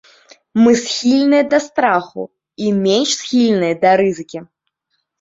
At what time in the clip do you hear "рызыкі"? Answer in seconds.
4.07-4.39